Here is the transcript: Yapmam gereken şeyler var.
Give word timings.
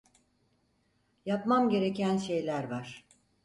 Yapmam 1.25 1.69
gereken 1.69 2.17
şeyler 2.17 2.63
var. 2.69 3.05